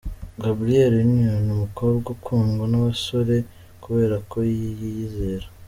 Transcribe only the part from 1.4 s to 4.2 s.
umukobwa ukundwa nabasore kubera